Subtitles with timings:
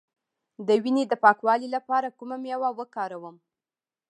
[0.67, 3.35] د وینې د پاکوالي لپاره کومه میوه وکاروم؟